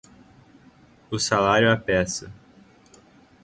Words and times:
O 1.11 1.19
salário 1.19 1.71
à 1.71 1.77
peça 1.77 2.33